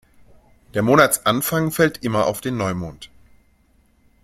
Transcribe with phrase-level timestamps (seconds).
[0.73, 3.11] Der Monatsanfang fällt immer auf den Neumond.